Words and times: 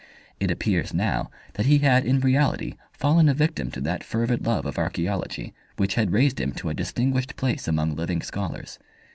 It 0.39 0.49
appears 0.49 0.95
now 0.95 1.29
that 1.53 1.67
he 1.67 1.77
had 1.77 2.07
in 2.07 2.21
reality 2.21 2.73
fallen 2.91 3.29
a 3.29 3.35
victim 3.35 3.69
to 3.69 3.81
that 3.81 4.03
fervid 4.03 4.43
love 4.47 4.65
of 4.65 4.79
archaeology 4.79 5.53
which 5.77 5.93
had 5.93 6.09
raised 6.11 6.41
him 6.41 6.53
to 6.53 6.69
a 6.69 6.73
distinguished 6.73 7.35
place 7.35 7.67
among 7.67 7.93
living 7.95 8.23
scholars. 8.23 8.79